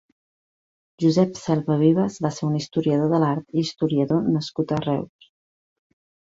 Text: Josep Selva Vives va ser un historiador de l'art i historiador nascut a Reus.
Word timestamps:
Josep 1.03 1.37
Selva 1.41 1.77
Vives 1.81 2.17
va 2.27 2.33
ser 2.39 2.49
un 2.49 2.57
historiador 2.61 3.13
de 3.13 3.21
l'art 3.27 3.47
i 3.53 3.63
historiador 3.67 4.27
nascut 4.41 4.77
a 4.77 4.83
Reus. 4.91 5.33